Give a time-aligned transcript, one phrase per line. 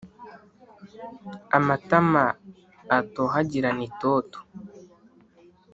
[1.57, 2.23] amatama
[2.97, 4.39] atohagirane itoto